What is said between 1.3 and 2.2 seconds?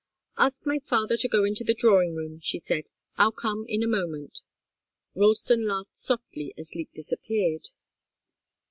into the drawing